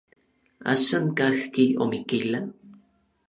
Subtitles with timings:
[0.71, 2.39] ¿Axan kajki Omiquila?